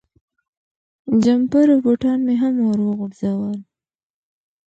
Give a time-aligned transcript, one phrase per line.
[1.23, 3.59] جمپر او بوټان مې هم ور وغورځول.